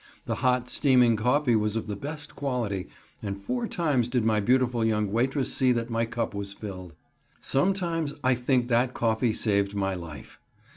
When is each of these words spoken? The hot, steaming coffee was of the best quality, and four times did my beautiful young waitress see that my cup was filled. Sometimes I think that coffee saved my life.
The 0.25 0.33
hot, 0.41 0.67
steaming 0.67 1.15
coffee 1.15 1.55
was 1.55 1.75
of 1.75 1.85
the 1.85 1.95
best 1.95 2.35
quality, 2.35 2.87
and 3.21 3.39
four 3.39 3.67
times 3.67 4.09
did 4.09 4.25
my 4.25 4.39
beautiful 4.39 4.83
young 4.83 5.11
waitress 5.11 5.53
see 5.53 5.71
that 5.73 5.91
my 5.91 6.05
cup 6.07 6.33
was 6.33 6.53
filled. 6.53 6.93
Sometimes 7.39 8.15
I 8.23 8.33
think 8.33 8.67
that 8.69 8.95
coffee 8.95 9.31
saved 9.31 9.75
my 9.75 9.93
life. 9.93 10.39